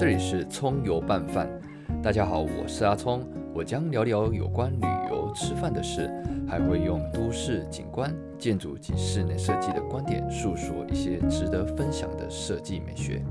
[0.00, 1.46] 这里是葱油拌饭。
[2.02, 6.10] 大家好，我是阿葱，我将聊聊有关旅游、吃饭的事，
[6.48, 13.22] 还会用都市景观、建筑及室内设计的观点，述说一些值得分享的设计美学。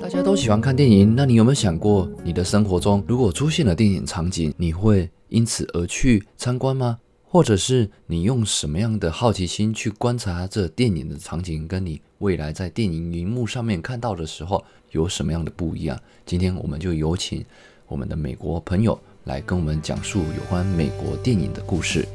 [0.00, 7.00] 大家都喜欢看电影，那你有没有想过，你的生活中如果出现了电影场景，你会因此而去参观吗？
[7.32, 15.98] 或者是你用什么样的好奇心去观察这电影的场景，跟你未来在电影荧幕上面看到的时候有什么样的不一样？
[16.26, 17.42] 今天我们就有请
[17.88, 22.06] 我们的美国朋友来跟我们讲述有关美国电影的故事。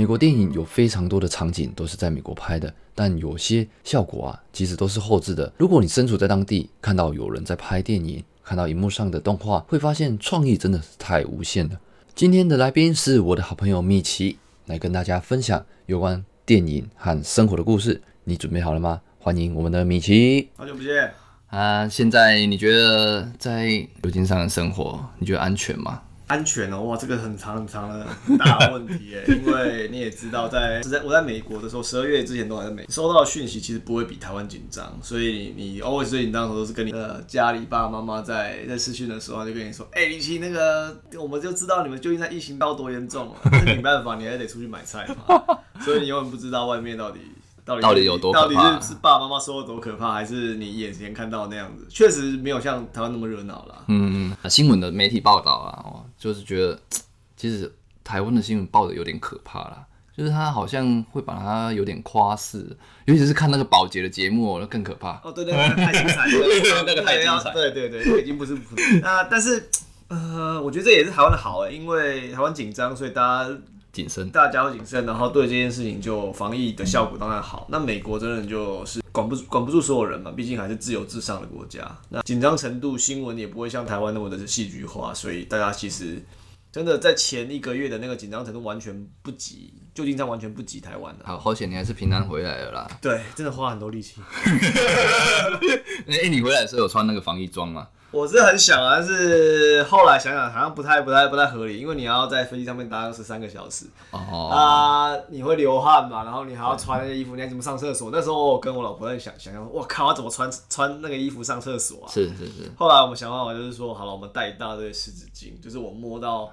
[0.00, 5.52] 美国电影有非常多的场景都是在美国拍的，但有些效果啊，其实都是后置的。
[5.58, 11.78] 如果你身处在当地，看到有人在拍电影，看到荧幕上的动画，会发现创意真的是太无限了。
[12.14, 18.00] 今天的来宾是我的好朋友米奇，来跟大家分享有关电影和生活的故事。
[18.24, 19.02] 你准备好了吗？
[19.18, 20.48] 欢迎我们的米奇。
[20.56, 21.12] 好久不见
[21.48, 21.86] 啊！
[21.86, 26.00] 现在你觉得在旧金山的生活，你觉得安全吗？
[26.30, 28.06] 安全哦，哇，这个很长很长的
[28.38, 47.18] 大问题耶， 因为你也知道，在在我在美国的时候，十二月之前都还在美，收到的讯息其实不会比台湾紧张，所以你 always 最紧张的时候都是跟你的家里爸爸妈妈在在视讯的时候，就跟你说，哎，李奇，那个我们就知道你们究竟在疫情到多严重了，是没办法，你还得出去买菜嘛，所以你永远不知道外面到底。
[47.64, 51.86] 到底有多到底是是爸爸妈妈说的多可怕，还是你眼前看到那样子？
[51.88, 53.84] 确实没有像台湾那么热闹啦。
[53.88, 56.78] 嗯，新闻的媒体报道啊，哦，就是觉得
[57.36, 59.84] 其实台湾的新闻报的有点可怕啦，
[60.16, 65.20] 就是他好像会把它有点夸饰，尤其是看那个保洁的节目，那更可怕。
[65.22, 67.52] 哦，对对，太精彩了，那个太精彩。
[67.54, 68.58] 对对对，已经不是
[69.02, 69.68] 那，但是
[70.08, 73.50] 呃，我觉得这也是台湾的好哎，因为台湾紧张，所以大家。
[73.92, 77.66] 谨慎，大家都谨慎，然后对这件事情就防疫的效果当然好。
[77.70, 81.98] 那美国真的就是管不管不住所有人嘛，毕竟还是自由至上的国家。
[82.08, 86.22] 那紧张程度，新闻也不会像台湾那么的戏剧化，所以大家其实
[86.70, 91.24] 真的在前一个月的那个紧张程度完全不及旧金山，完全不及台湾的。
[91.26, 92.98] 好，好险你还是平安回来了啦。
[93.02, 94.20] 对，真的花很多力气。
[96.06, 97.88] 哎，你回来的时候有穿那个防疫装吗？
[98.12, 108.10] 我是很想啊，但是后来想想好像不太、不太、不太合理，因为你要在飞机上面待十三个小时，啊，你会流汗嘛，然后你还要穿那些衣服，你还怎么上厕所？
[108.12, 112.08] 那时候我跟我老婆在想，想想，我靠，我怎么穿穿那个衣服上厕所啊？
[112.10, 112.72] 是是是。
[112.76, 116.52] 后来我们想办法，就是说，好了，我们带一大堆湿纸巾，就是我摸到。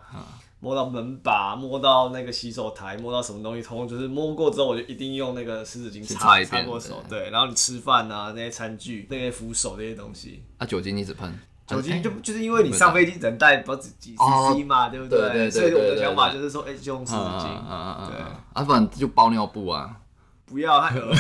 [0.60, 7.04] 摸到门把，摸到那个洗手台，摸到什么东西，通就是摸过之后，我就一定用那个湿纸巾擦擦过手。
[7.08, 10.44] 对，然后你吃饭啊，那些餐具、那些扶手那些东西。
[10.58, 11.38] 啊，酒精你只喷？
[11.68, 15.52] 酒精就就是因为你上飞机只能带不几几 cc 嘛，对不对？
[15.52, 17.44] 所以我的想法就是说，哎，就用湿纸巾。
[17.44, 18.18] 对，
[18.54, 19.98] 啊，不然就包尿布啊。
[20.46, 21.16] 不要太恶了，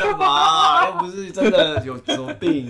[0.00, 0.86] 干嘛？
[0.86, 2.64] 又不是真的有什么病。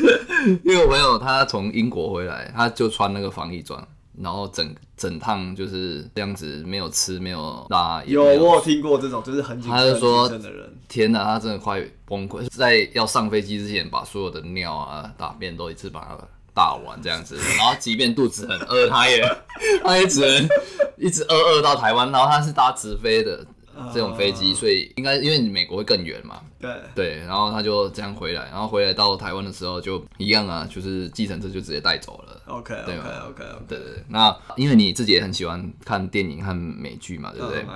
[0.64, 3.86] 因为我朋友他从英国回来，他就穿那个防疫装。
[4.20, 8.02] 然后整整趟就是这样子，没有吃，没有拉。
[8.06, 10.72] 有我有听过这种，就是很紧张的人。
[10.88, 16.18] 天哪，他真的快崩溃，在要上飞机之前，把所有的尿啊、大便都一次把它
[16.54, 17.36] 大完这样子。
[17.56, 19.22] 然后即便肚子很饿，他也
[19.84, 20.48] 他也只能
[20.96, 22.10] 一直饿饿到台湾。
[22.10, 23.46] 然后他是搭直飞的。
[23.92, 32.40] 这种飞机，所以应该因为美国会更远嘛，对对，然后他就这样回来，然后回来到台湾的时候就一样啊，就是计程车就直接带走了。
[32.46, 34.04] OK OK OK OK，对对对。
[34.08, 37.66] 那因为你自己也很喜欢看电影和美剧嘛，对不对？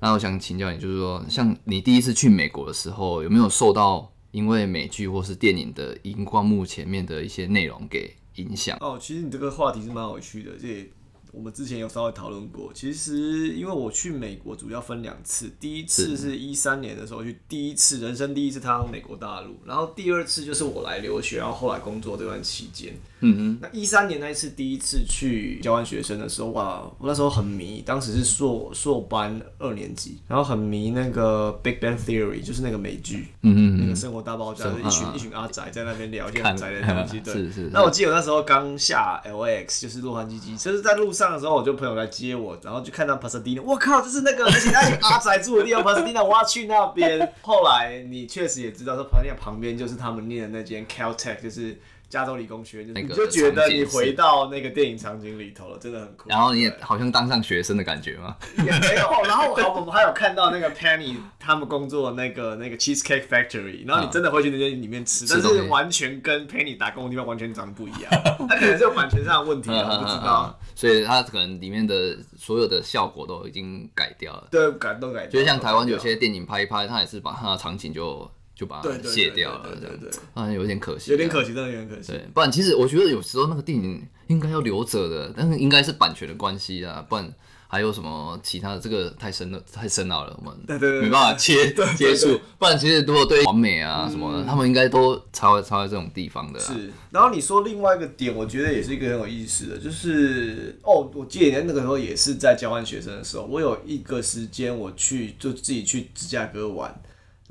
[0.00, 8.76] 那我想请教你，就是说，像你第一次去美国的时候，有没有受到因为美剧或是电影的荧光幕前面的一些内容给影响？
[8.80, 10.90] 哦，其实你这个话题是蛮有趣的，这。
[11.32, 22.94] 我们之前有稍微讨论过，其实因为我去美国主要分两次，第一次是一三年的时候去，第一次人生第一次踏上美国大陆，然后第二次就是我来留学，然后后来工作这段期间。
[23.24, 37.70] 嗯哼，那一三年那一次第一次去交换学生的时候，哇，我那时候很迷，当时是硕硕班二年级，然后很迷那个 Big Bang Theory，就是那个美剧，嗯嗯，那个生活大爆炸，一群一群阿宅在那边聊一些宅的东西， 对，是是。
[37.72, 47.32] 那我记得那时候刚下 LAX，就是洛杉矶机，就是在路上上的时候，我就朋友来接我，然后就看到 Pasadena，我靠，就是那个而且那阿宅住的地方 Pasadena，我要去那边。
[47.42, 51.78] 后来你确实也知道，说 Pasadena 旁边就是他们念的那间 Caltech，就是。
[52.12, 56.28] 加州理工学院，就就觉得你回到那个电影场景里头了，真的很酷。
[56.28, 58.36] 然后你也好像当上学生的感觉吗？
[58.58, 68.10] 也没有，然后好， 我们还有看到那个 Penny 他们工作的那个那个 Cheesecake Factory，然后你真的会去那间里面吃，但是完全跟 Penny 打工的地方完全长得不一样，
[68.46, 70.58] 它可能是有版权上的问题啊，我不知道。
[70.74, 74.48] 所以它可能里面的所有的效果都已经改掉了。
[74.50, 78.30] 对，感动感，就像台湾有些电影拍一拍，它也是把 它的场景就
[78.62, 82.12] 就把它卸掉了，这样对对对对啊，有点可惜，有点可惜，真的有点可惜。
[82.12, 87.28] 对，不然其实我觉得有时候那个电影应该要留着的，但是应该是版权的关系啊，不然
[87.66, 92.38] 还有什么其他的，这个太深了，太深奥了，我们对对对没办法接接触。
[92.56, 96.62] 不然其实如果对完美啊什么的，他们应该都超超在这种地方的、啊。
[96.62, 106.94] 是，然后你说另外一个点，我觉得也是一个很有意思的，就是哦，我记得那个时候也是在交换学生的时候，我有一个时间我去就自己去芝加哥玩，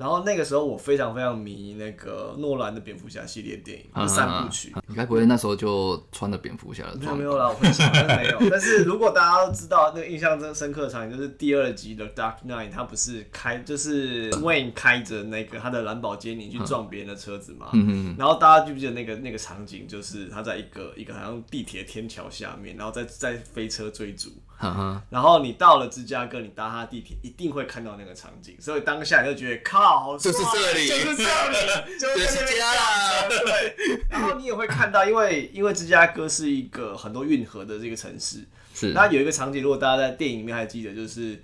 [0.01, 4.75] 然后那个时候我非常非常迷那个诺兰的蝙蝠侠系列电影，嗯三部曲。
[4.87, 7.15] 你该不会那时候就穿了蝙蝠侠的装？
[7.15, 8.39] 没有没有啦，我很想，没有。
[8.49, 17.69] 但是如果大家都知道那个印象真深刻的场景，就是第二集的 Dark Knight，他不是开就是 Wayne 开着那个他的兰博基尼去撞别人的车子嘛？
[17.73, 24.31] 嗯然后大家记不记得那个那个场景，就是他在一个一个好像地铁天桥下面，然后在在飞车追逐。
[24.57, 33.75] 哈哈，然后你到了芝加哥，你搭他的地铁一定会看到那个场景，所以当下你就觉得靠，好帅就是这里就是这里，就是在那边就是家啦下车对，
[34.09, 38.93] 然后你也会看到，因为因为芝加哥是一个很多运河的这个城市，是。
[38.93, 41.41] 那有一个场景，如果大家在电影里面还记得，就是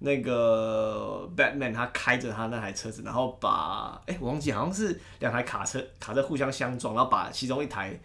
[0.00, 7.98] 那个 Batman 他开着他那台车子，然后把哎、我忘记好像是两台卡车卡车互相相撞，然后把其中一台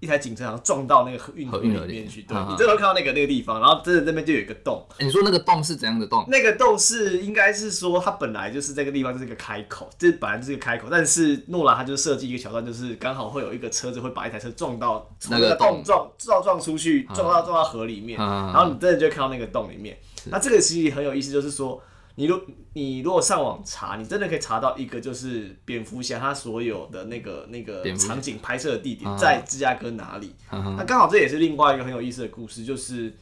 [0.00, 2.22] 一台警车好像撞到那个河运河河运河里里面去。
[2.22, 4.86] 对，你真的会看到那个那个地方，然后真的那边就有一个洞。
[4.98, 6.24] 欸你说那个洞是怎样的洞？
[6.28, 19.98] 那个洞是应该是说，它本来就是这个地方就是一个开口，这本来就是一个开口，但是诺兰他就设计一个桥段，就是刚好会有一个车子会把一台车撞到那个个洞洞撞撞撞出去，撞到撞到河里面，嗯然后你真的就看到那个洞里面。
[20.26, 21.82] 那这个其实很有意思，就是说。
[22.18, 22.40] 你如
[22.72, 30.34] 你如果上网查，你真的可以查到一个就是蝙蝠侠他所有的那个那个场景拍摄的地点嗯在芝加哥哪里？
[30.50, 33.14] 那刚好这也是另外一个很有意思的故事，就是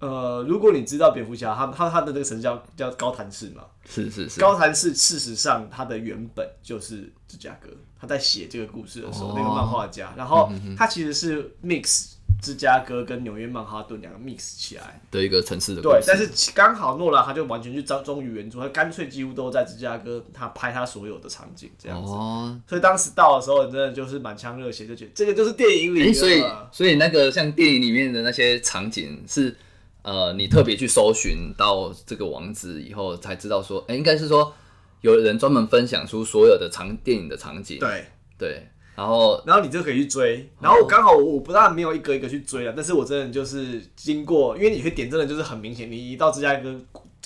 [0.00, 9.34] 呃，如果你知道蝙蝠侠，他他他的那个神叫叫高谭市嘛，是是是，高谭市事实上它的原本就是芝加哥，他在写这个故事的时候，哦。
[9.36, 22.12] 那个漫画家，然后他其实是 mix 芝加哥跟纽约曼哈顿两个 mix 起来，的一个城市的对，但是刚好诺兰他就完全去忠忠于原著，他干脆几乎都在芝加哥他拍他所有的场景这样子。
[22.12, 26.14] 哦，所以当时到的时候，真的就是满腔热血，就觉得这个就是电影里面、的。
[26.14, 29.56] 所以所以那个像电影里面的那些场景是，
[30.02, 34.54] 呃，你特别去搜寻到这个网址以后才知道说，哎、应该是说
[35.00, 38.06] 有人专门分享出所有的场电影的场景，对，
[38.38, 46.74] 对，然后然后你就可以去追，然后刚好我我不但没有一个一个去追了，但是我真的就是经过，因为你会点真的就是很明显，你一到芝加哥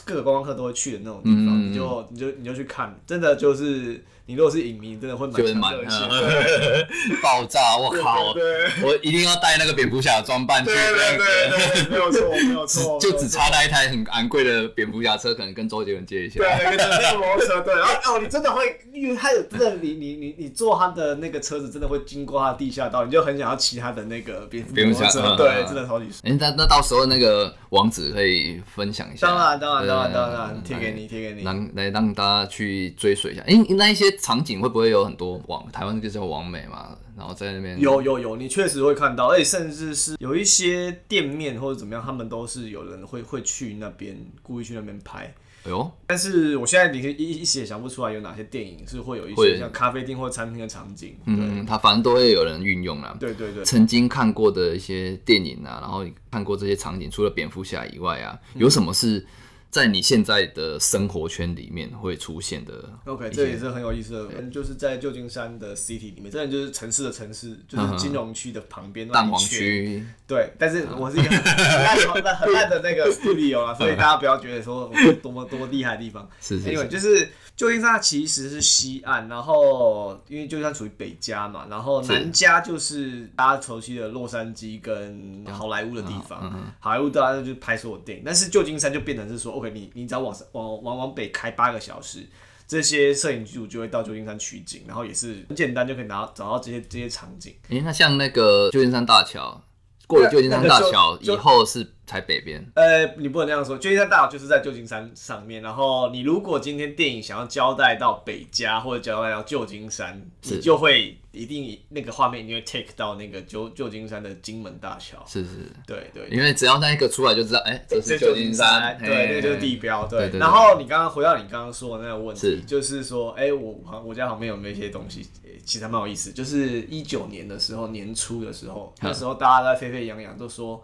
[0.05, 1.71] 各个观光客都会去的那种地方，嗯。
[1.71, 6.87] 你就你就你就去看，真的就是你如果是影迷，真的会就是满蛮强热血，
[7.21, 8.33] 爆炸，我靠，
[8.81, 16.39] 我一定要带那个蝙蝠侠的装扮去，对对对对，没有错没有错， 就只差那一台很昂贵的蝙蝠侠车，可能跟周杰伦借一下。
[16.39, 26.21] 对，那个那个摩托车，对，然后哦，你真的会，因为他有真的，你 你你你坐他的那个车子，真的会经过他的地下道，你就很想要骑他的那个蝙蝠侠车，嗯对，嗯真的超级爽。
[26.23, 29.27] 哎、那那到时候那个网址可以分享一下。
[29.27, 31.43] 当然当然当然对当然，贴给你贴给你。
[31.43, 33.43] 让来让大家去追随一下。
[33.47, 36.97] 哎、那一些场景会不会有很多网台湾那个叫网美嘛？
[37.17, 45.35] 然后在那边有有有，你确实会看到，而且甚至是有一些店面或者怎么样，他们都是有人会会去那边故意去那边拍。
[45.63, 51.15] 哎呦，但是我现在你一一时也想不出来有哪些电影是会有一些像咖啡厅或餐厅的场景。
[51.27, 53.15] 嗯，它反正都会有人运用啦。
[53.21, 59.27] 对对对对，曾经看过的一些电影啊，然后看过这些场景，除了蝙蝠侠以外啊，有什么是
[59.71, 69.59] 在你现在的生活圈里面会出现的 OK，这也是很有意思的，嗯就是在旧金山的 City 里面，真的就是城市的城市，就是金融区的旁边，蛋黄那一圈。
[69.59, 70.07] 区？
[70.27, 76.29] 对，但是我是一个很烂的、很烂的那个 studio 啊，所以大家不要觉得说我是多么多么厉害的地方。
[76.41, 86.41] 是是 Anyway，就是旧金山它其实是西岸，然后因为旧金山属于北加嘛，然后南加就是大家熟悉的洛杉矶跟好莱坞的地方。
[86.43, 92.27] 嗯好莱坞大家就是拍所有电影，但是旧金山就变成是说，OK，你你只要往往往往北开八个小时，
[92.67, 97.55] 这些摄影组就会到旧金山取景，然后也是很简单就可以拿找到这些这些场景。
[97.69, 99.63] 哎、那像那个旧金山大桥，
[100.07, 102.61] 过了旧金山大桥以后是才北边。
[102.75, 105.63] 呃，你不能那样说，旧金山大桥就是在旧金山上面。
[105.63, 115.25] 然后你如果今天电影想要交代到北加或者交代到旧金山，你就会一定那个画面你会 take 到那个旧旧金山的金门大桥。
[115.25, 120.05] 是是，对对，因为只要那一个出来就知道，哎、这是旧金山，对，那个就是地标。
[120.09, 125.25] 对，对对对然后你刚刚回到你刚刚说的那个问题是，就是说，哎，我旁我家旁边有没有一些东西，
[125.65, 126.33] 其实还蛮有意思。
[126.33, 130.79] 就是一九年的时候，年初的时候，那时候大家在沸沸扬扬都说《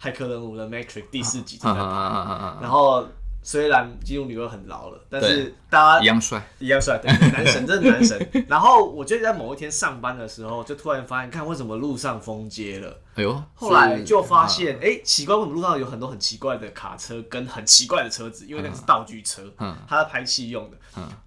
[0.00, 3.06] 骇客任务》的 Matrix 第四集然后
[3.42, 6.46] 虽然基努里维很老了，但是大家一样帅。
[6.58, 8.28] 一样帅，对，男神，真的男神。
[8.46, 13.00] 然后我就在某一天上班的时候，就突然发现，看为什么路上封街了。
[13.14, 18.44] 哎呦，后来就发现，哎、奇怪，为什么路上有很多很奇怪的卡车跟很奇怪的车子？
[18.46, 20.76] 因为那个是道具车，嗯它是拍戏用的。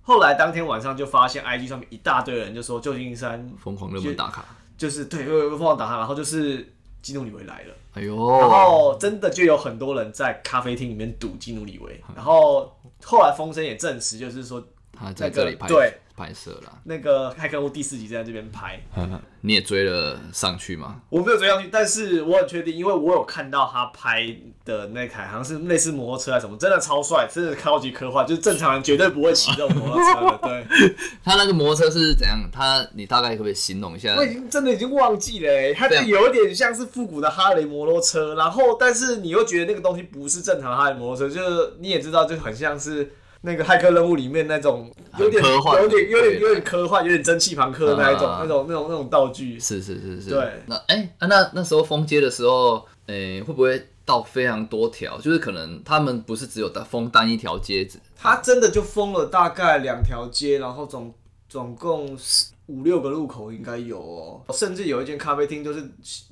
[0.01, 4.45] 后来当天晚上就发现，IG 上面一大堆人就说旧金山疯狂热门打卡。
[4.77, 7.73] 就是对，疯狂打卡，然后就是基努里维来了。
[7.93, 16.73] 哎呦，然后真的就有很多人在咖啡厅里面赌基努里维，然后后来风声也证实，就是说他在这里拍那个对拍摄啦。
[16.83, 18.79] 那个《骇客任务》第四集在这边拍，
[19.41, 21.01] 你也追了上去吗？
[21.09, 24.23] 我没有追上去，但是我很确定，因为我有看到他拍
[24.63, 30.39] 的那台好像是类似摩托车还是什么，真的超帅，真的超级科幻，就是正常人绝对不会骑这种摩托车的。
[30.47, 32.37] 对，他那个摩托车是怎样？
[32.51, 34.23] 他你大概可不可以形容一下我？
[34.23, 43.13] 已经真的已经忘记了欸，它就有一点像是复古的哈雷摩托车，然后但是你又觉得那个东西不是正常的哈雷摩托车，就是你也知道，就很像是。
[43.41, 50.29] 那个骇客任务里面那种有点科幻有点有点有点科幻，有点蒸汽朋克的那一种、啊那种那种那种道具，是是是是。
[50.29, 50.61] 对。
[50.67, 55.19] 那哎、啊那那时候封街的时候，哎、会不会到非常多条？
[55.19, 61.13] 就是可能他们不是只有封单一条街子，他真的就封了大概两条街，然后总
[61.49, 65.83] 总共四五六个路口应该有哦，甚至有一间咖啡厅，就是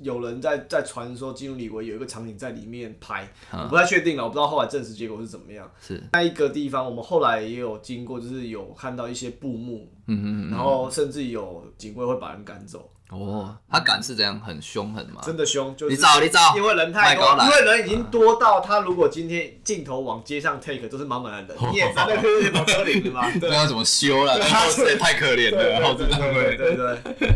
[0.01, 5.69] 有人在在传说基努里维有一个场景在里面拍，我不太确定了，我不知道后来证实结果是怎么样。
[5.81, 10.51] 是那一个地方，我们后来也有经过，就是有看到一些布幕，嗯嗯嗯。
[10.51, 14.39] 然后甚至有警卫会把人赶走，哦，他敢是怎样？
[14.39, 15.21] 很凶狠吗？
[15.23, 24.37] 真的凶，就是你找你找因为人太多麦高，来因为人已经多到他如果今天镜头往街上 take 都是满满的人，你也知道那个是某车龄的嘛， 对那要怎么修了？
[24.37, 25.95] 那后置也太可怜了。
[25.95, 27.27] 对对对，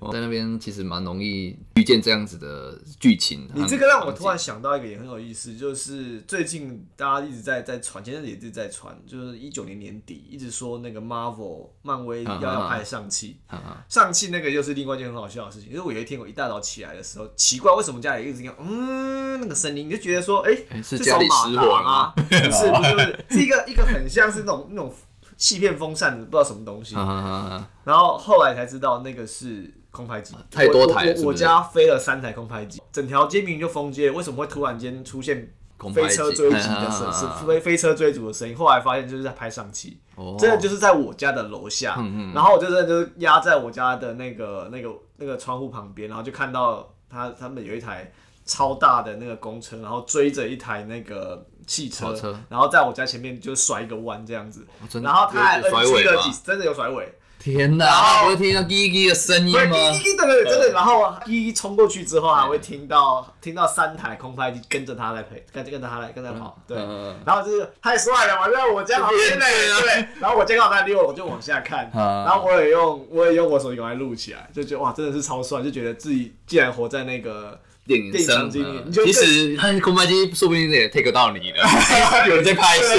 [0.12, 3.48] 在那边其实蛮容易遇见这样子的剧情。
[3.54, 15.70] 你这个让我突然想到一个也很有意思，就是最近大家一直在在传，前阵子也一直在传，就是一九年年底一直说那个 Marvel 漫威要要拍上汽，啊啊上汽那个又是另外一件很好笑的事情。
[15.70, 22.12] 就是我有一天我一大早起来的时候，奇怪为什么家里一直听到嗯那个声音，你就觉得说，哎、哎是这家里首马达失火了吗？
[22.16, 24.92] 不是不是不是， 是一个一个很像是那种那种
[25.36, 26.94] 气片风扇的，不知道什么东西。
[26.96, 27.70] 啊啊啊啊！
[27.84, 35.52] 然后后来才知道那个是空拍机，太多台了我家飞了三台空拍机，整条街明明就封街，为什么会突然间出现
[35.92, 38.56] 飞车追击的 声，是啊啊飞飞车追逐的声音？
[38.56, 48.12] 后来发现就是在拍上期，哦，真的就是在我家的楼下，嗯然后我就真的就是压在我家的那个那个那个窗户旁边，然后就看到他他们有一台
[48.44, 52.38] 超大的那个公车，然后追着一台那个汽车，车。
[52.48, 57.18] 然后在我家前面就甩一个弯这样子，哦然后他还有有甩 NG 尾了几，真的有甩尾。
[57.44, 59.76] 天哪，然后会听到滴滴的声音会吗？
[59.76, 60.72] 滴滴对对对，真的。
[60.72, 66.78] 然后滴滴冲过去之后，还会听到听到三台空拍机跟着他来陪，跟跟着他来跟着跑，对。
[66.78, 69.44] 嗯然后就是太帅了嘛，就在我家旁边呢，
[69.82, 70.06] 对。
[70.20, 81.62] 然后我监考在溜，我就往下看， 啊然后我也用我也用我手机赶快录起来，就觉得哇，真的是超帅，就觉得自己既然活在那个电影电影声场景里嗯你就其实他空拍机说不定也 take 到你了，
[82.28, 82.96] 有人在拍摄，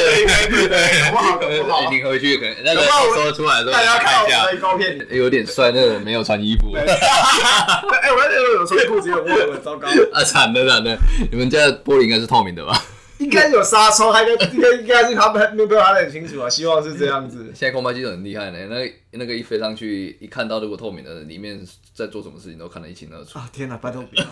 [1.12, 9.88] 不好不好你回去可能那个说出来的时候大家看看一下我的，预告片，有点帅，那个人没有穿衣服，哎，我那有穿裤子，有忘了，糟糕。
[10.14, 10.98] 啊惨了惨了，
[11.32, 12.80] 你们家的玻璃应该是透明的吧？
[13.18, 17.46] 应该有纱窗，还应该应该是他们没有拍得很清楚啊，希望是这样子。
[17.56, 23.40] 现在空拍机都很厉害呢，那个那个一飞上去，一看到如果透明的，里面在做什么事情都看得一清二楚。
[23.40, 24.26] 啊天哪，拜托不要！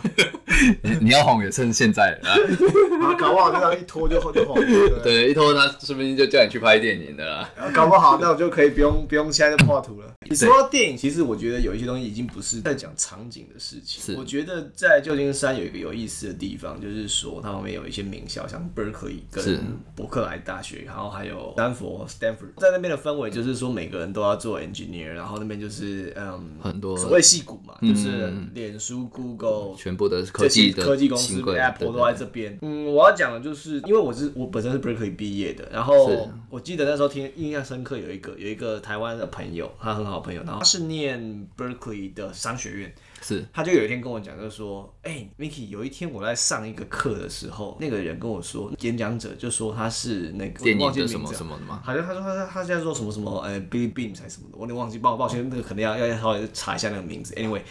[1.01, 2.34] 你要红也趁现在啊！
[3.03, 5.00] 啊，搞不好就这样一拖就就红了。
[5.03, 7.50] 对，一拖他说不定就叫你去拍电影的啦。
[7.74, 10.08] 搞不好那我就可以不用不用现在就画图了。
[10.29, 14.03] 你说到电影，其实我觉得有一些东西已经不是在讲场景的事情。
[14.03, 19.60] 是我觉得在旧金山有一个有意思的地方，就是说它旁边有一些名校，像 Berkeley 跟
[19.96, 29.75] 伯克莱大学，然后还有丹佛 Stanford，在那边的氛围就是说每个人都要做 engineer，然后那边就是嗯很多所谓戏骨嘛，嗯就是脸书、Google。
[29.77, 32.57] 全部的科技技的科技公司 Apple 都在这边。
[32.62, 36.10] 嗯，我要讲的就是，因为我是我本身是 Berkeley 毕业的，然后
[36.50, 51.81] 我记得那时候听印象深刻，有一个有一个台湾的朋友，他很好朋友，然后他是念 Berkeley 的商学院，是他就有一天跟我讲，就是说，哎、m i k i 有一天我在上一个课的时候，那个人跟我说，演讲者就说他是那个电我忘记影的什么什么的嘛？
[51.83, 57.33] 好像他说他他现在说什么什么呃 Billy Beams 还是什么的，我有点忘记，抱抱歉，那个可能要要稍微查一下那个名字。
[57.36, 57.62] Anyway，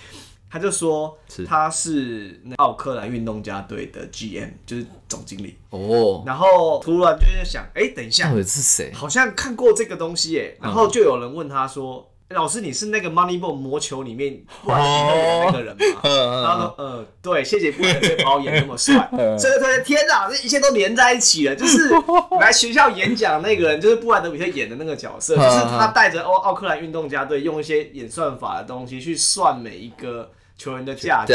[0.52, 1.18] 他就说
[1.48, 5.56] 他是那奥克兰运动家队的 GM，就是总经理。
[5.70, 8.92] 哦，然后突然就在想，哎、等一下到，底是谁？
[8.92, 10.58] 好像看过这个东西耶。
[10.60, 12.06] 然后就有人问他说。
[12.34, 15.84] 老师，你是那个 Moneyball 魔球里面布莱德比特演的那个人吗？
[16.02, 19.06] 他说： “呃，对，谢谢布莱德可以把我演那么帅。
[19.38, 21.54] ”所以突然天哪，这一切都连在一起了。
[21.54, 21.90] 就是
[22.40, 30.30] 来学校演讲那个人，就是布莱德比特演的那个角色，就是他带着奥奥克兰运动家队，用一些演算法的东西去算每一个
[30.62, 31.34] 球员的价值。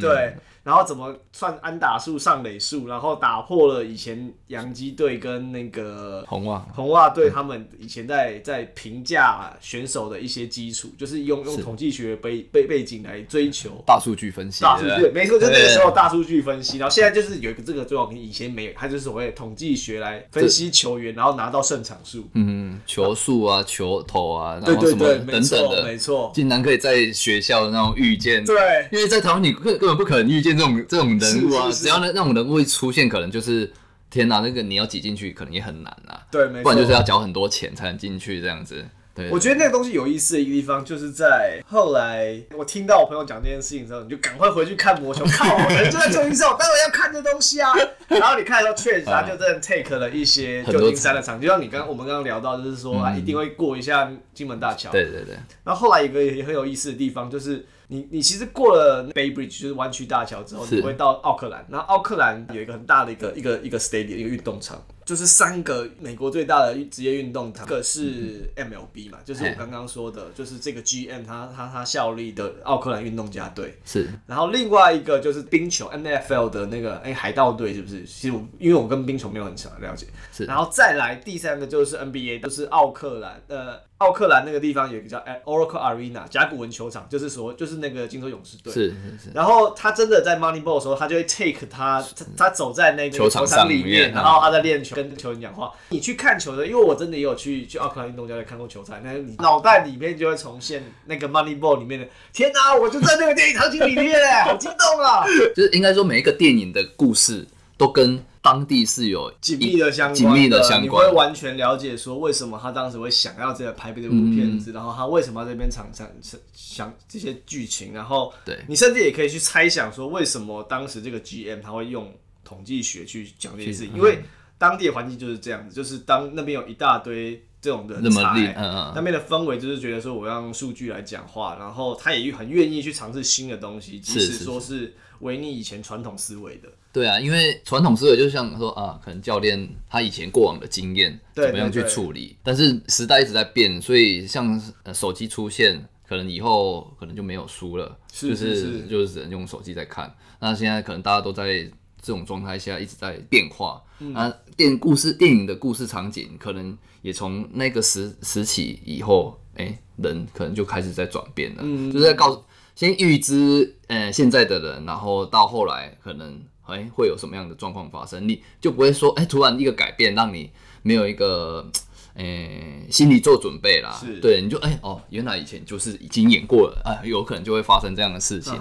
[0.00, 22.28] 对，然后怎么算安打数、上垒数，然后打破了以前洋基队跟那个红袜红袜队他们以前在在评价选手的一些基础，就是用用统计学背背背景来追求大数据分析，大数据，没错，就是那个时候大数据分析，然后现在就是有一个这个最好，以前没有，它就是所谓统计学来分析球员，然后拿到胜场数。
[22.34, 28.44] 嗯，球速啊，球头啊，然对对对，后什么等等的，没错，竟然可以在学校那种遇见。
[28.44, 28.56] 对。
[28.92, 33.70] 因为在台湾你根根本不可能遇见这种这种人物啊，只要那那种人物一出现，可能就是
[34.10, 38.84] 天哪，那个你要挤进去可能也很难啊，对，没错，不然就是要缴很多钱才能进去这样子。
[39.14, 47.70] 对，我觉得那个东西有意思的一个地方，就是在后来我听到我朋友讲这件事情之后，你就赶快回去看魔球，靠，人就在旧金山，我当然要看这东西啊。
[48.08, 54.90] 然后你看的时候，确实他就真的 take 了一些旧金山的场，就像你刚我们刚刚聊到，就是说啊一定会过一下金门大桥。
[54.90, 61.62] 对对对，然后后来有一个也很有意思的地方，就是你你其实过了 Bay Bridge 就是湾区大桥之后，你会到奥克兰。
[61.68, 73.78] 然后奥克兰有一个很大的一个一个一个 stadium 一个运动场，就是三个美国最大的职业运动场，一个是 MLB 嘛，就是我刚刚说的，就是这个 GM 他他他效力的奥克兰运动家队。
[73.84, 78.04] 是然后另外一个就是冰球 NFL 的那个哎、海盗队是不是？
[78.04, 80.06] 其实我因为我跟冰球没有很强的了解。
[80.32, 88.72] 是然后再来第三个就是 NBA，就是奥克兰呃奥克兰那个地方有一个叫哎 Oracle Arena 甲骨文球场，就是说就是那个金州勇士队。
[88.72, 95.72] 是是是，然后他真的在 Moneyball 的时候，他就会 take 他他他走在那个球场上里面然后他在练球，跟球员讲话。
[95.88, 105.24] 你去看球的，因为我真的也有去去奥克兰运动家队看过球赛，那你脑袋里面就会重现那个 Moneyball 里面的，天哪，我就在那个电影场景里面哎，好激动啊！
[105.56, 116.08] 就是应该说每一个电影的故事都跟当地是有紧密的相关，紧密的相关你关会完全了解说为什么他当时会想要这个拍这部片嗯子，然后他为什么要这边场场
[116.52, 122.12] 想这些剧情，然后对你甚至也可以去猜想说为什么当时这个 GM 他会用
[122.44, 124.18] 统计学去讲这些事情，去因为
[124.62, 128.22] 当地的环境就是这样子，就是当那边有一大堆这种人才。
[128.54, 136.68] 嗯嗯，那边的氛围就是觉得说我要用数据来讲话，然后他也很愿意去尝试新的东西，即使说是违逆以前传统思维的。
[136.92, 150.14] 对啊，因为传统思维就像说啊，可能教练他以前过往的经验对怎么样去处理，但是时代一直在变，所以像呃手机出现，可能以后可能就没有书了，是就是是就是只能用手机在看。
[150.38, 151.68] 那现在可能大家都在
[152.02, 154.12] 这种状态下一直在变化，嗯。
[154.14, 161.90] 啊，电故事电影的故事场景可能也从那个时时期以后，哎、人可能就开始在转变了，嗯。
[161.90, 170.50] 就是在告诉先预知呃现在的人，然后到后来可能哎、会有什么样的状况发生，你就不会说哎、突然一个改变让你
[170.82, 171.70] 没有一个。
[172.14, 173.90] 诶、心里做准备啦。
[173.98, 178.52] 是，对，你就哎、哦，原来以前就是已经演过了啊，有可能就会发生这样的事情，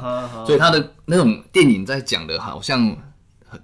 [0.45, 2.95] 所以他的那种电影在讲的，好像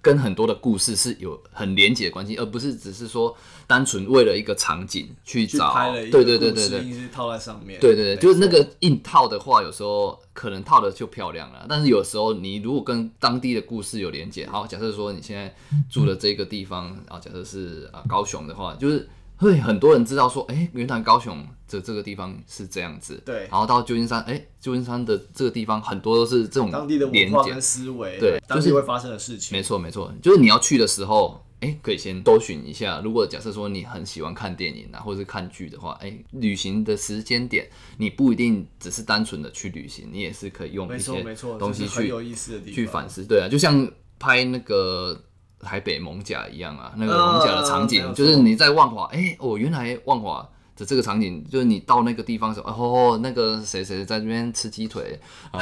[0.02, 5.74] 跟很多的故事是有很连结的关系，而不是只是说单纯为了一个场景去去找。
[5.74, 6.84] 拍了一对对对对对。
[6.84, 7.80] 硬是套在上面。
[7.80, 15.54] 对对对，就是那个硬套的话，有时候可能套的就漂亮了，但是有时候你如果跟当地的故事有连结，好，假设说你现在
[15.90, 29.56] 住的这个地方，啊，假设是啊高雄的话，就是会很多人知道说，哎、原来高雄的这个地方是这样子，对然后到旧金山，哎、旧金山的这个地方很多都是这种当地的文化跟，思维，对就是当地会发生的事情。
[29.56, 33.00] 没错没错，就是你要去的时候，哎、可以先搜寻一下。
[33.04, 41.24] 如果假设说你很喜欢看电影啊，或者是看剧的话，哎、旅行的时间点，你不一定只是单纯的去旅行，你也是可以用一些
[41.60, 42.74] 东西去有意思的地方。
[42.74, 43.24] 去反思。
[43.24, 45.22] 对啊，就像拍那个。
[45.62, 55.20] 台北蒙甲一样啊，那个嗯蒙甲的场景，就是你在万华，哎、哦，原来万华的这个场景，就是你到那个地方的时候，哦，那个谁谁在这边吃鸡腿，
[55.52, 55.60] 啊，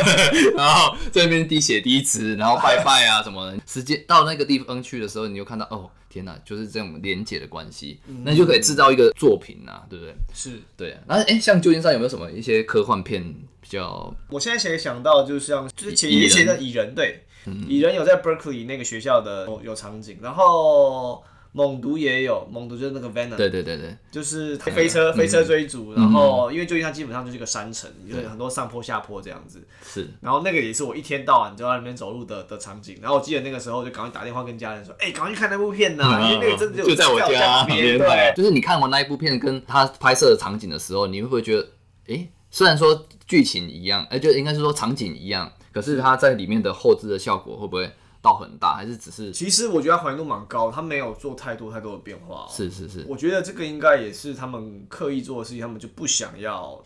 [0.56, 3.58] 然后这边滴血滴子，然后拜拜啊什么的。
[3.66, 10.14] 时间到那个地方去的时候，你就看到哦，天哪，就是这种连结的关系，那你就可以制造一个作品啊，对不对？
[10.32, 10.96] 是对。
[11.06, 13.22] 然后哎，像旧金山有没有什么一些科幻片
[13.60, 14.14] 比较？
[14.30, 17.24] 我现在才想到，就像就是前以前的蚁人，对，
[17.68, 21.22] 蚁人有在 Berkeley 那个学校的有有场景，然后。
[21.56, 29.64] 猛毒也有，猛毒就是那个 Venom，对对对对，就是飞车飞车追逐，然后因为旧金山基本上就是一个山城，就是很多上坡下坡这样子。
[29.84, 32.98] 是，然后那个也是我一天到晚就在那边走路的的场景。
[33.00, 37.98] 然后我记得那个时候就赶快打电话跟家人说，哎，赶快去看那部片呐，因为那个真的就在我家旁边。
[37.98, 41.68] 对，就是你看完那一部片跟他拍摄的场景的时候，你会不会觉得，
[42.08, 47.92] 哎，虽然说剧情一样，哎，就应该是说场景一样，可是它在里面的后置的效果会不会？
[48.22, 49.30] 到很大还是只是？
[49.32, 52.46] 其实我觉得还原度蛮高，它没有做太多太多的变化。
[52.48, 56.82] 是是是，我觉得这个应该也是他们刻意做的事情，他们就不想要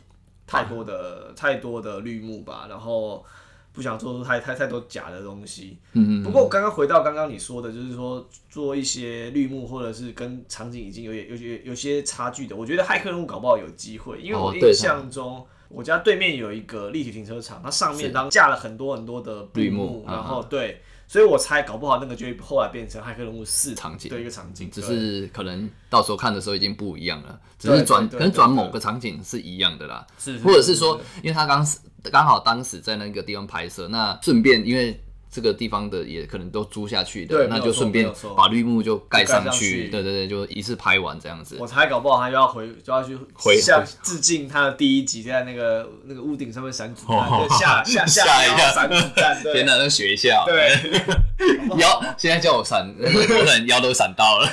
[0.48, 3.24] 太多的太多的绿幕吧，然后
[3.72, 5.79] 不想做出太太太多假的东西。
[5.92, 6.24] 嗯嗯。
[6.24, 20.83] 不过刚刚回到刚刚你说的，就是说做一些绿幕或者是跟场景已经有点有些有些差距的，我觉得骇客任务搞不好有机会，因为我印象中我家对面有一个立体停车场，它上面当架了很多很多的绿幕，然后对。
[21.11, 24.11] 所以我猜，搞不好那个就会后来变成《骇客任务四》场景。
[24.11, 30.07] 的一个场景，只是可能到时候看的时候已经不一样了，只是转可能转某个场景是一样的啦，
[30.44, 31.66] 或者是说，因为他刚
[32.12, 35.02] 刚好当时在那个地方拍摄，那顺便因为。
[35.31, 39.88] 这个地方的也可能都租下去的，那就顺便把绿幕就盖上去。
[39.88, 41.57] 对对对，就一次拍完这样子。
[41.61, 49.43] 我才搞不好他就要回，就要去回向致敬他的第一集，在那个那个屋顶上面闪子弹，下下下一下闪子弹。
[49.53, 50.73] 天哪，那学校对
[51.79, 54.48] 腰现在叫我闪， 我可能腰都闪到了。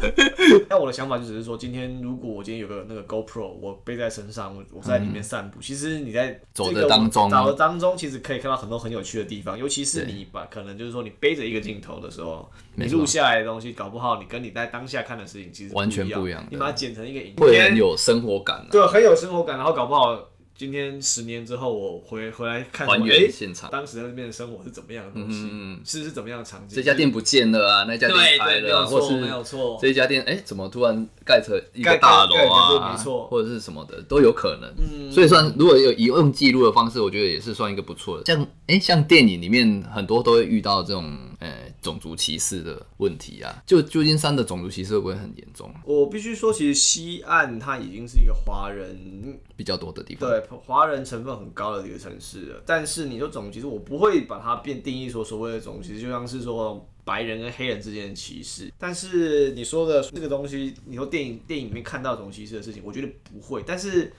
[0.68, 10.26] 那我的想法就只是说，今天如果我今天有个那个 GoPro，我背在身上，我我在里面散步，其实你在走的当中，走的当中，其实可以看到很多很有趣的地方，尤其是你。
[10.32, 16.42] 把可能就是说，你背着一个镜头的时候，你录下来的东西，搞不好你跟你在当下看的事情其实完全不一样。
[16.48, 18.66] 你把它剪成一个影片，很有生活感。
[18.70, 19.58] 对，很有生活感。
[19.58, 20.18] 然后搞不好
[20.62, 25.50] 今天十年之后，我回回来看，还原现场，当时在那边的生活是怎么样的东西？
[25.84, 26.76] 是是怎么样的场景？
[26.76, 32.92] 这家店不见了啊，那家店开了，或是没有错，这家店哎，怎么突然盖成一个大楼啊？
[32.92, 34.72] 没错，或者是什么的都有可能。
[34.78, 38.24] 嗯，所以算如果有以用记录的方式，我觉得也是算一个不错的。
[38.24, 41.12] 像哎，像电影里面很多都会遇到这种。
[41.42, 45.74] 呃，种族歧视的问题啊，就旧金山的种族歧视会不会很严重？
[45.84, 52.62] 我必须说，其实西岸它已经是一个华人比较多的地方，对，华人成分很高的一个城市了。
[52.64, 58.72] 但是你说种族歧视，我不会把它变定义说所谓的种族歧视，就像是说白人跟黑人之间的歧视。
[58.78, 63.64] 但是你说的这个东西，你说电影电影里面看到种族歧视的事情，我觉得不会。
[63.66, 64.12] 但是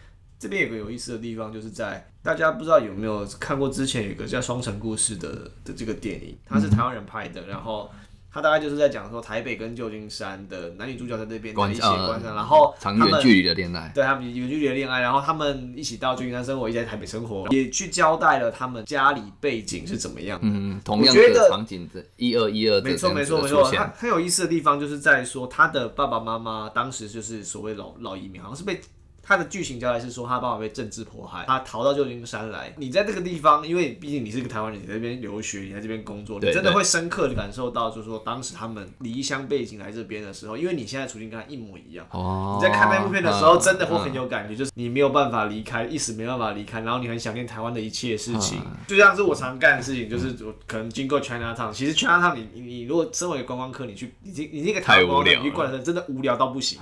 [0.43, 5.29] 这边有个有意思的地方，就是在大家不知道有没有看过之前有个叫《双城故事》的
[5.63, 7.89] 的这个电影，它是台湾人拍的，然后
[8.29, 20.47] 它大概就是在讲说台北跟旧金山的男女主角在那边的一些关系，然后长远距离的恋爱，对他们远距离的恋爱，然后他们一起到旧金山生活，一起在台北生活，也去交代了他们家里背景是怎么样的。
[20.47, 23.71] 嗯，同样的场景，的一二一二，没错没错没错。
[23.71, 28.81] 它很有意思的地方就是在说他的爸爸妈妈当时就是所谓老老移民，好像是被。
[29.25, 32.73] 他的剧情交代是说，他爸爸被政治迫害，他逃到旧金山来。
[32.77, 42.05] 你在这个地方，因为毕竟你是个台湾人，你在这边留学，你在这边工作，你真的会深刻的感受到，就是说当时他们离乡背景来这边的时候，因为你现在处境跟他一模一样。
[42.11, 42.59] 哦。
[42.59, 48.59] 你在看那部片的时候，真的会很有感觉，就是你没有办法离开，一时没办法离开，然后你很想念台湾的一切事情。
[48.85, 56.77] 就像是我常干的事情，就是我可能经过 China Town，其实 China Town，你你如果身为观光客，你去，你你那个台湾旅馆的真的无聊到不行。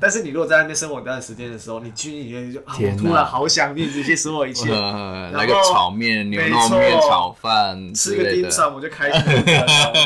[0.00, 2.60] 但是你如果在那边生活一段时间的时候，你去里面就。
[2.60, 4.70] 我突然好想念这些所有一切，
[5.32, 9.22] 来个炒面、牛肉面、炒饭，吃个冰上我就开心。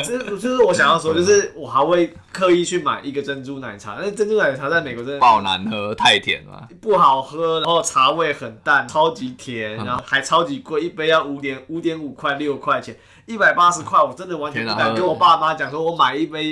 [0.05, 12.95] 这就是我 想要说，就是我还会刻意去买一个珍珠奶茶，那珍珠奶茶在美国真的爆难喝，太甜了，不好喝，然后茶味很淡，超级甜，然后还超级贵，一杯要五点五点五块六块钱。
[13.25, 16.51] 一百八十块，我真的完全不敢跟我爸妈讲，说我买一杯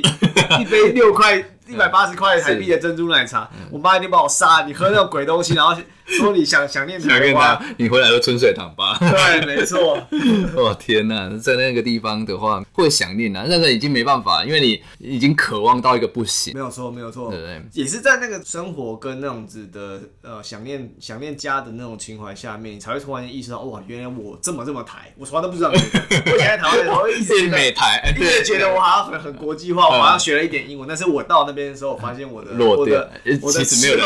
[0.59, 4.63] 一杯六块一百八十块台币的珍珠奶茶，我妈一定把我杀。
[4.65, 5.75] 你喝那种鬼东西，然后
[6.07, 8.97] 说你想想念想念台湾他，，你回来就春水堂吧。
[8.99, 9.95] 对，没错，
[10.55, 16.59] 哦天呐，在那个地方的话会想念啊，但是已经没办法，因为你已经渴望到一个不行没。
[16.59, 17.61] 有错，没有错对，不对？
[17.73, 26.31] 也是在那个生活跟那种子的呃想念想念家的那种情怀下面，你才会突然间意识到，哇，原来我这么这么台，我从来都不知道这个。
[26.31, 33.97] 我以前在台湾的时候，一直美台，哎一直觉得我好像很很国际化，我 嗯好像学了一点英文，但是我到那边的时候，我发现我的落掉我的我的其实没有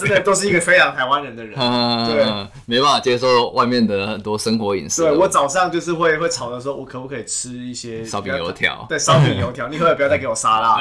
[0.00, 1.54] 真的都是一个非常台湾人的人。
[2.06, 2.24] 对，
[2.66, 5.02] 没办法接受外面的很多生活饮食。
[5.02, 10.80] 对我早上就是会会吵着说，我可不可以吃一些 烧饼油条 对，烧饼油条，你可不可以不要再给我沙拉？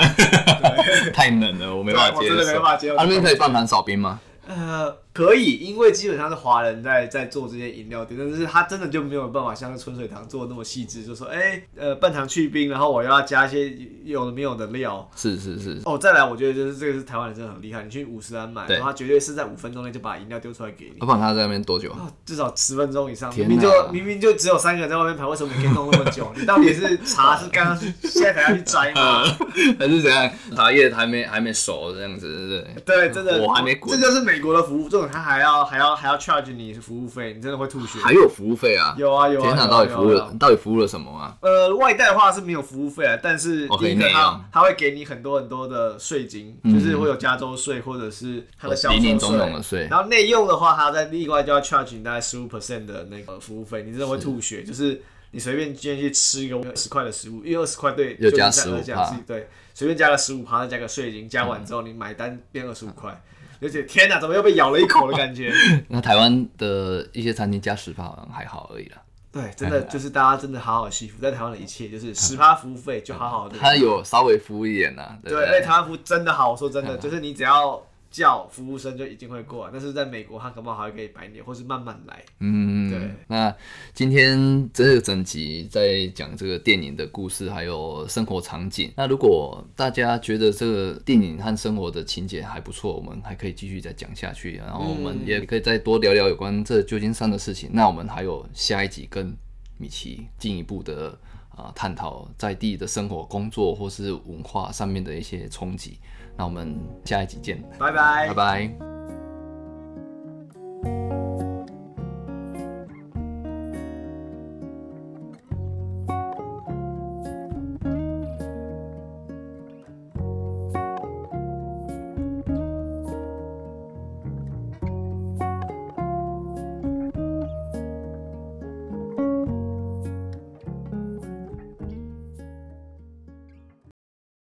[1.13, 2.35] 太冷了，我没办法接受。
[2.35, 4.19] 真的没办法接受啊那边可以放盘少冰吗？
[4.47, 13.71] 呃，可以，因为基本上是华人在在做这些饮料店，但是他真的就没有办法像春水堂做的那么细致，就说，哎、呃，半糖去冰，然后我又要加一些
[14.03, 15.07] 有的没有的料。
[15.15, 20.97] 是是是，哦，再来，我觉得就是这个是台湾人真的很厉害，你去五十安买，对然后他绝对是在五分钟内就把饮料丢出来给你。
[20.99, 21.91] 我不然他在那边多久？
[21.91, 26.31] 哦至少十分钟以上，天明明就明明就只有三个人在外面排，为什么你可以弄那么久？
[26.35, 29.23] 你到底是茶是刚刚现在才要去摘吗？
[29.77, 30.31] 还是怎样？
[30.55, 32.83] 茶叶还没还没熟这样子，对不对？
[32.83, 37.99] 对，真的，我还没滚这就是美国的服务，他还要还要还要 charge 你服务费，你真的会吐血。
[37.99, 38.95] 还有服务费啊？
[38.97, 41.37] 有啊有啊，天到底服务了到底服务了什么啊？
[41.41, 49.63] 呃，外带的话是没有服务费啊，但是哦第一个他他会给你很多很多的税金，嗯就是会有加州税或者是它的销售零零总总税的。
[49.63, 49.87] 税。
[49.89, 54.63] 然后内用的话，他在另外就要 charge 你大概十五 percent 的那个服务费，你真的会吐血。
[54.63, 63.19] 就是你随便今天去吃一个十块的食物，因为二十块对，又加就是在15%加自己对，随便加个十五趴，再加个税金，加完之后你买单变二十五块，
[63.63, 65.51] 而且天哪，怎么又被咬了一口的感觉？
[65.89, 68.97] 那台湾的一些餐厅加十趴好像还好而已啦。
[69.31, 73.57] 对，真的就是大家真的好好惜福，在台湾的一切就是 十趴服务费就好好的。
[73.57, 77.81] 他有稍微服务一点呐，对，而且台湾服务真的好，我说真的， 就是你只要
[78.13, 82.23] 叫服务生就一定会过来，但是在美国他可能还会给你白年，或是慢慢来。
[82.39, 83.11] 嗯，对。
[83.27, 83.51] 那
[83.91, 88.93] 今天这个整集在讲这个电影的故事，还有生活场景。
[88.95, 94.57] 那如果大家觉得这个电影和生活的情节还不错，我们还可以继续再讲下去。
[94.57, 97.71] 然后我们也可以再多聊聊有关这旧金山的事情。
[97.73, 99.35] 那我们还有下一集跟
[99.79, 101.17] 米奇进一步的
[101.55, 105.97] 啊、探讨在地的生活、工作或是文化上面的一些冲击。
[106.35, 108.27] 那我们下一集见，拜拜。
[108.27, 108.92] 拜拜